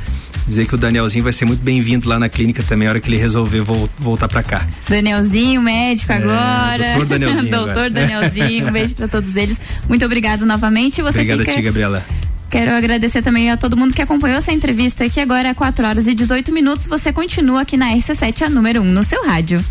dizer 0.51 0.67
que 0.67 0.75
o 0.75 0.79
Danielzinho 0.79 1.23
vai 1.23 1.33
ser 1.33 1.45
muito 1.45 1.63
bem-vindo 1.63 2.09
lá 2.09 2.19
na 2.19 2.29
clínica 2.29 2.63
também, 2.63 2.89
a 2.89 2.91
hora 2.91 3.01
que 3.01 3.09
ele 3.09 3.17
resolver 3.17 3.61
vo 3.61 3.89
voltar 3.99 4.27
para 4.27 4.43
cá. 4.43 4.67
Danielzinho, 4.89 5.63
médico 5.63 6.13
é, 6.13 6.17
agora. 6.17 6.89
Doutor 6.91 7.07
Danielzinho. 7.07 7.51
doutor 7.51 7.91
Danielzinho, 7.91 8.69
um 8.69 8.73
beijo 8.73 8.95
para 8.97 9.09
todos 9.09 9.37
eles. 9.37 9.61
Muito 9.89 10.05
obrigado 10.05 10.45
novamente. 10.45 11.03
Você 11.03 11.21
a 11.21 11.25
ti, 11.55 11.63
Gabriela. 11.63 12.05
Quero 12.51 12.73
agradecer 12.73 13.23
também 13.23 13.51
a 13.51 13.57
todo 13.57 13.77
mundo 13.77 13.95
que 13.95 14.03
acompanhou 14.03 14.39
essa 14.39 14.53
entrevista 14.53 15.05
aqui 15.05 15.21
agora 15.21 15.49
é 15.49 15.55
4 15.55 15.87
horas 15.87 16.07
e 16.09 16.15
18 16.15 16.51
minutos. 16.53 16.87
Você 16.89 17.13
continua 17.13 17.61
aqui 17.61 17.77
na 17.77 17.93
RC7, 17.95 18.43
a 18.43 18.51
número 18.51 18.81
1 18.83 18.85
um 18.85 18.93
no 18.93 19.05
seu 19.05 19.25
rádio. 19.25 19.65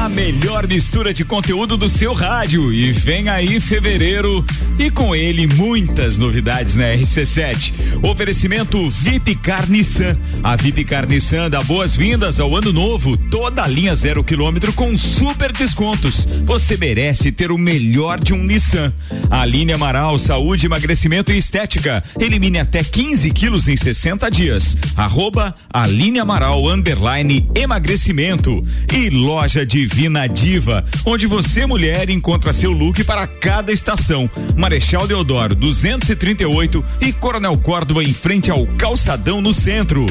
A 0.00 0.08
melhor 0.08 0.66
mistura 0.66 1.12
de 1.12 1.26
conteúdo 1.26 1.76
do 1.76 1.86
seu 1.86 2.14
rádio. 2.14 2.72
E 2.72 2.90
vem 2.90 3.28
aí 3.28 3.60
fevereiro 3.60 4.42
e 4.78 4.90
com 4.90 5.14
ele 5.14 5.46
muitas 5.46 6.16
novidades 6.16 6.74
na 6.74 6.84
RC7. 6.84 7.74
Oferecimento 8.02 8.88
VIP 8.88 9.34
Carniçan. 9.36 10.16
A 10.42 10.56
VIP 10.56 10.86
Carniçan 10.86 11.50
dá 11.50 11.60
boas-vindas 11.60 12.40
ao 12.40 12.56
ano 12.56 12.72
novo. 12.72 13.14
Toda 13.14 13.62
a 13.62 13.66
linha 13.66 13.94
zero 13.94 14.24
quilômetro 14.24 14.72
com 14.72 14.96
super 14.96 15.52
descontos. 15.52 16.26
Você 16.44 16.78
merece 16.78 17.30
ter 17.30 17.52
o 17.52 17.58
melhor 17.58 18.18
de 18.18 18.32
um 18.32 18.42
Nissan. 18.42 18.94
Aline 19.30 19.72
Amaral, 19.72 20.18
saúde, 20.18 20.66
emagrecimento 20.66 21.32
e 21.32 21.38
estética. 21.38 22.00
Elimine 22.18 22.58
até 22.58 22.82
15 22.82 23.30
quilos 23.30 23.68
em 23.68 23.76
60 23.76 24.30
dias. 24.30 24.76
Arroba 24.96 25.54
Aline 25.72 26.18
Amaral, 26.18 26.66
underline 26.66 27.48
emagrecimento. 27.54 28.60
E 28.92 29.08
loja 29.08 29.64
Divina 29.64 30.26
Diva, 30.26 30.84
onde 31.06 31.26
você, 31.26 31.64
mulher, 31.64 32.10
encontra 32.10 32.52
seu 32.52 32.70
look 32.70 33.04
para 33.04 33.26
cada 33.26 33.72
estação. 33.72 34.28
Marechal 34.56 35.06
Deodoro 35.06 35.54
238 35.54 36.84
e 37.00 37.12
Coronel 37.12 37.56
Córdova 37.56 38.02
em 38.02 38.12
frente 38.12 38.50
ao 38.50 38.66
Calçadão 38.76 39.40
no 39.40 39.54
centro. 39.54 40.06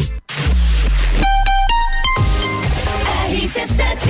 RC7 3.30 4.09